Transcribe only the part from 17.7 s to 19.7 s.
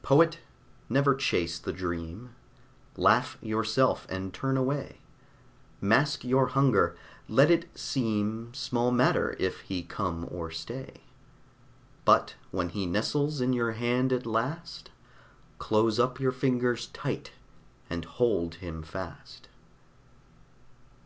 and hold him fast.